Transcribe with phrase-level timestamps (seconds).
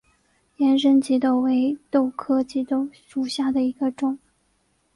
[0.57, 4.17] 盐生棘豆为豆科棘豆属下的一个种。